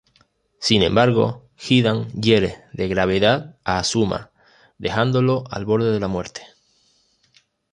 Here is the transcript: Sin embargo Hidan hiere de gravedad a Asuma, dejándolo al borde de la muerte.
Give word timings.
Sin 0.59 0.81
embargo 0.81 1.47
Hidan 1.59 2.09
hiere 2.19 2.63
de 2.73 2.87
gravedad 2.87 3.59
a 3.63 3.77
Asuma, 3.77 4.31
dejándolo 4.79 5.43
al 5.51 5.65
borde 5.65 5.91
de 5.91 5.99
la 5.99 6.07
muerte. 6.07 6.41